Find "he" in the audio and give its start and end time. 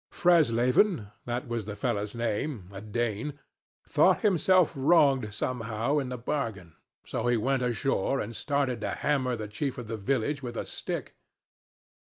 7.27-7.37